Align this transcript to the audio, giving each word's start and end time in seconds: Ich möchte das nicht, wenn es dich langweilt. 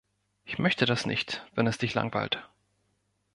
Ich 0.45 0.57
möchte 0.57 0.87
das 0.87 1.05
nicht, 1.05 1.45
wenn 1.53 1.67
es 1.67 1.77
dich 1.77 1.93
langweilt. 1.93 2.49